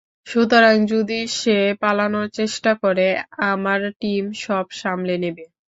সুতরাং, 0.27 0.75
যদি 0.85 1.19
সে 1.39 1.51
পালানোর 1.81 2.27
চেষ্টা 2.31 2.71
করে, 2.83 3.07
আমার 3.51 3.79
টিম 4.01 4.23
সব 4.43 4.65
সামলে 4.81 5.15
নিবে। 5.17 5.45